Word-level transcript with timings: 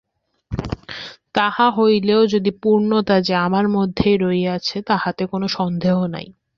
তাহা 1.33 1.65
হইলেও 1.77 2.21
সেই 2.31 2.53
পূর্ণত্ব 2.63 3.11
যে 3.27 3.33
আমাদের 3.45 3.69
মধ্যেই 3.69 4.17
রহিয়াছে, 4.17 4.77
তাহাতে 4.81 5.23
কোন 5.25 5.41
সন্দেহ 5.57 5.95
নাই। 6.07 6.27